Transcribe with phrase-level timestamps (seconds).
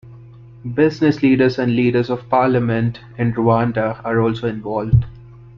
[0.73, 5.05] Business leaders and leaders of parliament in Rwanda are also involved.